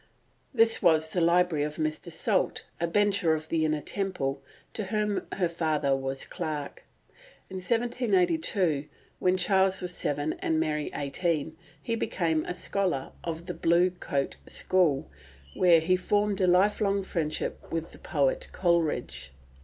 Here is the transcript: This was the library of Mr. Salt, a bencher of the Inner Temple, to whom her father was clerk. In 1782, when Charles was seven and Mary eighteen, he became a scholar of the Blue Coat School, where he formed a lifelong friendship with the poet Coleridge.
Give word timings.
This 0.51 0.81
was 0.81 1.13
the 1.13 1.21
library 1.21 1.63
of 1.63 1.75
Mr. 1.75 2.11
Salt, 2.11 2.65
a 2.79 2.87
bencher 2.87 3.35
of 3.35 3.49
the 3.49 3.63
Inner 3.65 3.81
Temple, 3.81 4.41
to 4.73 4.85
whom 4.85 5.27
her 5.33 5.47
father 5.47 5.95
was 5.95 6.25
clerk. 6.25 6.85
In 7.51 7.57
1782, 7.57 8.85
when 9.19 9.37
Charles 9.37 9.79
was 9.79 9.93
seven 9.93 10.33
and 10.39 10.59
Mary 10.59 10.89
eighteen, 10.95 11.55
he 11.83 11.93
became 11.95 12.43
a 12.45 12.53
scholar 12.55 13.11
of 13.23 13.45
the 13.45 13.53
Blue 13.53 13.91
Coat 13.91 14.37
School, 14.47 15.07
where 15.53 15.79
he 15.79 15.95
formed 15.95 16.41
a 16.41 16.47
lifelong 16.47 17.03
friendship 17.03 17.71
with 17.71 17.91
the 17.91 17.99
poet 17.99 18.47
Coleridge. 18.51 19.33